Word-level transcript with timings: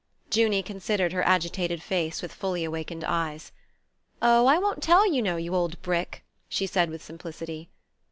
Junie 0.33 0.63
considered 0.63 1.13
her 1.13 1.21
agitated 1.21 1.83
face 1.83 2.23
with 2.23 2.33
fully 2.33 2.63
awakened 2.63 3.03
eyes. 3.03 3.51
"Oh, 4.19 4.47
I 4.47 4.57
won't 4.57 4.81
tell, 4.81 5.05
you 5.05 5.21
know, 5.21 5.37
you 5.37 5.53
old 5.53 5.79
brick," 5.83 6.23
she 6.49 6.65
said 6.65 6.89
with 6.89 7.03
simplicity. 7.03 7.69